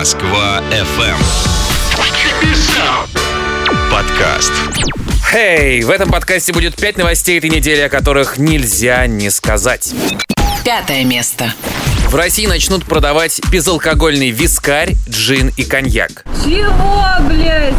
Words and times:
Москва 0.00 0.62
FM. 0.70 1.14
Подкаст. 3.90 4.50
Хей, 5.30 5.82
в 5.82 5.90
этом 5.90 6.08
подкасте 6.08 6.54
будет 6.54 6.74
пять 6.74 6.96
новостей 6.96 7.36
этой 7.36 7.50
недели, 7.50 7.82
о 7.82 7.90
которых 7.90 8.38
нельзя 8.38 9.06
не 9.06 9.28
сказать. 9.28 9.92
Пятое 10.64 11.04
место. 11.04 11.52
В 12.08 12.14
России 12.14 12.46
начнут 12.46 12.86
продавать 12.86 13.42
безалкогольный 13.52 14.30
вискарь, 14.30 14.94
джин 15.06 15.52
и 15.58 15.64
коньяк. 15.64 16.24
Чего, 16.46 17.04
блядь? 17.28 17.74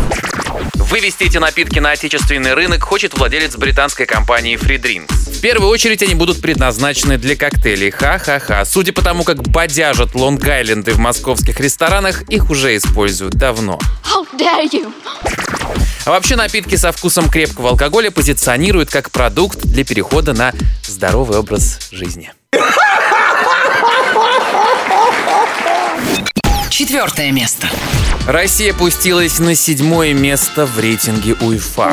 Вывести 0.75 1.23
эти 1.23 1.37
напитки 1.37 1.79
на 1.79 1.91
отечественный 1.91 2.53
рынок 2.53 2.83
хочет 2.83 3.17
владелец 3.17 3.55
британской 3.55 4.05
компании 4.05 4.57
Free 4.57 4.81
Drinks. 4.81 5.37
В 5.37 5.41
первую 5.41 5.69
очередь 5.69 6.03
они 6.03 6.15
будут 6.15 6.41
предназначены 6.41 7.17
для 7.17 7.35
коктейлей. 7.35 7.91
Ха-ха-ха. 7.91 8.63
Судя 8.65 8.93
по 8.93 9.01
тому, 9.01 9.23
как 9.23 9.41
бодяжат 9.41 10.13
Лонг-Айленды 10.13 10.93
в 10.93 10.99
московских 10.99 11.59
ресторанах, 11.59 12.23
их 12.23 12.49
уже 12.49 12.75
используют 12.75 13.35
давно. 13.35 13.79
How 14.03 14.25
dare 14.37 14.69
you? 14.71 14.93
А 16.05 16.11
вообще 16.11 16.35
напитки 16.35 16.75
со 16.75 16.91
вкусом 16.91 17.29
крепкого 17.29 17.69
алкоголя 17.69 18.11
позиционируют 18.11 18.89
как 18.89 19.11
продукт 19.11 19.59
для 19.61 19.83
перехода 19.83 20.33
на 20.33 20.53
здоровый 20.83 21.37
образ 21.37 21.89
жизни. 21.91 22.31
Четвертое 26.69 27.31
место. 27.31 27.69
Россия 28.27 28.71
опустилась 28.71 29.39
на 29.39 29.55
седьмое 29.55 30.13
место 30.13 30.65
в 30.65 30.79
рейтинге 30.79 31.33
УЕФА. 31.33 31.91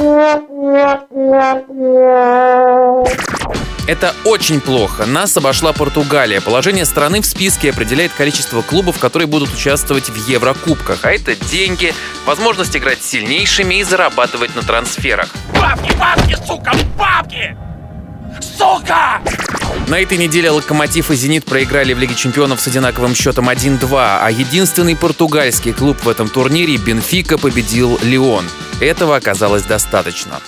Это 3.87 4.15
очень 4.25 4.61
плохо. 4.61 5.07
Нас 5.07 5.35
обошла 5.39 5.73
Португалия. 5.73 6.43
Положение 6.43 6.85
страны 6.85 7.23
в 7.23 7.27
списке 7.27 7.71
определяет 7.71 8.13
количество 8.13 8.61
клубов, 8.61 8.99
которые 8.99 9.27
будут 9.27 9.55
участвовать 9.55 10.11
в 10.11 10.29
Еврокубках. 10.29 10.99
А 11.03 11.11
это 11.11 11.35
деньги, 11.35 11.95
возможность 12.27 12.77
играть 12.77 13.03
сильнейшими 13.03 13.77
и 13.77 13.83
зарабатывать 13.85 14.55
на 14.55 14.61
трансферах. 14.61 15.31
Бабки, 15.55 15.91
бабки, 15.97 16.37
сука, 16.47 16.73
бабки! 16.98 17.57
Сука! 18.59 19.23
На 19.87 20.01
этой 20.01 20.19
неделе 20.19 20.51
«Локомотив» 20.51 21.12
и 21.12 21.14
«Зенит» 21.14 21.45
проиграли 21.45 21.92
в 21.92 21.98
Лиге 22.01 22.17
чемпионов 22.17 22.61
с 22.61 22.67
одинаковым 22.67 23.14
счетом 23.14 23.48
1-2, 23.48 23.87
а 23.92 24.28
единственный 24.31 24.97
португальский 24.97 25.73
клуб 25.73 25.97
в 26.03 26.09
этом 26.09 26.28
турнире 26.28 26.77
«Бенфика» 26.77 27.39
победил 27.39 28.01
«Лион». 28.03 28.45
Этого 28.81 29.14
оказалось 29.14 29.62
достаточно. 29.62 30.41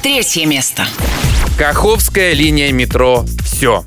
Третье 0.00 0.46
место. 0.46 0.86
Каховская 1.58 2.34
линия 2.34 2.70
метро 2.72 3.24
«Все». 3.44 3.84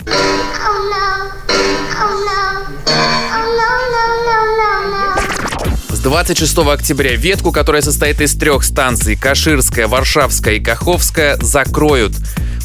С 5.90 6.00
26 6.00 6.58
октября 6.58 7.16
ветку, 7.16 7.52
которая 7.52 7.82
состоит 7.82 8.20
из 8.20 8.36
трех 8.36 8.64
станций 8.64 9.16
Каширская, 9.16 9.88
Варшавская 9.88 10.56
и 10.56 10.60
Каховская, 10.60 11.38
закроют. 11.38 12.14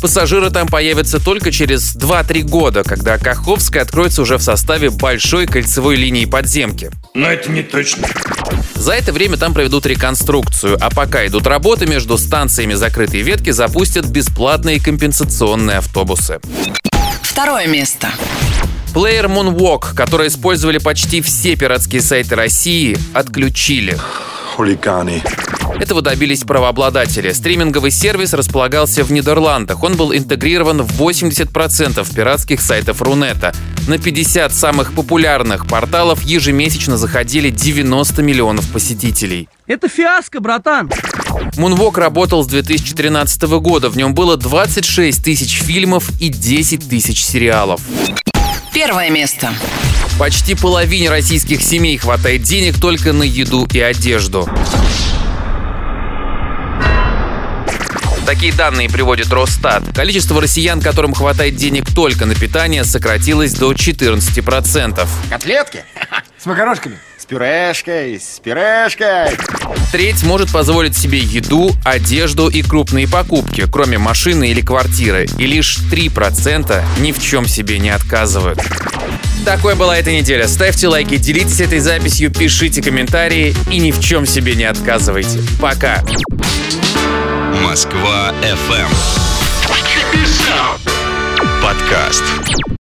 Пассажиры 0.01 0.51
там 0.51 0.69
появятся 0.69 1.19
только 1.19 1.51
через 1.51 1.97
2-3 1.97 2.43
года, 2.43 2.85
когда 2.85 3.19
Каховская 3.19 3.83
откроется 3.83 4.23
уже 4.23 4.37
в 4.39 4.43
составе 4.43 4.91
большой 4.91 5.47
кольцевой 5.47 5.97
линии 5.97 6.27
подземки. 6.27 6.91
Но 7.15 7.27
это 7.27 7.51
не 7.51 7.63
точно. 7.63 8.07
За 8.75 8.93
это 8.93 9.13
время 9.13 9.37
там 9.37 9.55
проведут 9.55 9.87
реконструкцию, 9.87 10.77
а 10.81 10.91
пока 10.91 11.27
идут 11.27 11.47
работы, 11.47 11.87
между 11.87 12.19
станциями 12.19 12.75
закрытой 12.75 13.23
ветки 13.23 13.51
запустят 13.51 14.07
бесплатные 14.07 14.81
компенсационные 14.81 15.79
автобусы. 15.79 16.41
Второе 17.23 17.67
место. 17.67 18.09
Плеер 18.95 19.27
Moonwalk, 19.27 19.95
который 19.95 20.29
использовали 20.29 20.79
почти 20.79 21.21
все 21.21 21.57
пиратские 21.57 22.01
сайты 22.01 22.35
России, 22.35 22.97
отключили. 23.13 23.99
хулиганы. 24.55 25.23
Этого 25.81 26.01
добились 26.01 26.43
правообладатели. 26.43 27.33
Стриминговый 27.33 27.91
сервис 27.91 28.33
располагался 28.33 29.05
в 29.05 29.13
Нидерландах. 29.13 29.83
Он 29.83 29.95
был 29.95 30.15
интегрирован 30.15 30.83
в 30.83 31.01
80% 31.01 32.15
пиратских 32.15 32.61
сайтов 32.61 33.03
Рунета. 33.03 33.55
На 33.87 33.99
50 33.99 34.53
самых 34.53 34.95
популярных 34.95 35.67
порталов 35.67 36.23
ежемесячно 36.23 36.97
заходили 36.97 37.51
90 37.51 38.23
миллионов 38.23 38.69
посетителей. 38.71 39.49
Это 39.67 39.89
фиаско, 39.89 40.41
братан. 40.41 40.91
Мунвок 41.57 41.99
работал 41.99 42.43
с 42.43 42.47
2013 42.47 43.43
года. 43.61 43.91
В 43.91 43.97
нем 43.97 44.15
было 44.15 44.37
26 44.37 45.23
тысяч 45.23 45.61
фильмов 45.61 46.11
и 46.21 46.29
10 46.29 46.89
тысяч 46.89 47.23
сериалов. 47.25 47.81
Первое 48.73 49.11
место. 49.11 49.53
Почти 50.19 50.55
половине 50.55 51.11
российских 51.11 51.63
семей 51.63 51.99
хватает 51.99 52.43
денег 52.43 52.81
только 52.81 53.13
на 53.13 53.23
еду 53.23 53.67
и 53.73 53.81
одежду. 53.81 54.49
Такие 58.27 58.53
данные 58.53 58.91
приводит 58.91 59.33
Росстат. 59.33 59.85
Количество 59.95 60.43
россиян, 60.43 60.81
которым 60.81 61.15
хватает 61.15 61.55
денег 61.55 61.85
только 61.95 62.27
на 62.27 62.35
питание, 62.35 62.83
сократилось 62.83 63.55
до 63.55 63.71
14%. 63.71 65.09
Котлетки? 65.31 65.85
С 66.37 66.45
макарошками? 66.45 66.99
С 67.17 67.25
пюрешкой, 67.25 68.21
с 68.21 68.41
пюрешкой. 68.41 69.31
Треть 69.93 70.25
может 70.25 70.51
позволить 70.51 70.97
себе 70.97 71.21
еду, 71.21 71.71
одежду 71.85 72.49
и 72.49 72.63
крупные 72.63 73.07
покупки, 73.07 73.65
кроме 73.71 73.97
машины 73.97 74.51
или 74.51 74.61
квартиры. 74.61 75.29
И 75.39 75.47
лишь 75.47 75.79
3% 75.91 76.85
ни 76.99 77.13
в 77.13 77.23
чем 77.23 77.47
себе 77.47 77.79
не 77.79 77.91
отказывают. 77.91 78.61
Такой 79.45 79.77
была 79.77 79.97
эта 79.97 80.11
неделя. 80.11 80.49
Ставьте 80.49 80.89
лайки, 80.89 81.17
делитесь 81.17 81.61
этой 81.61 81.79
записью, 81.79 82.33
пишите 82.33 82.83
комментарии 82.83 83.55
и 83.71 83.79
ни 83.79 83.93
в 83.93 84.01
чем 84.01 84.27
себе 84.27 84.57
не 84.57 84.65
отказывайте. 84.65 85.39
Пока! 85.61 86.03
Москва 87.77 88.33
FM. 88.41 88.89
Подкаст. 91.61 92.76